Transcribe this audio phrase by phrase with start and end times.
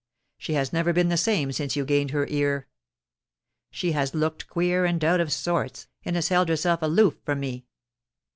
[0.39, 2.67] She has never been the same since you gained her ear.
[3.69, 7.67] She has looked queer and out of sorts, and has held herself aloof from me.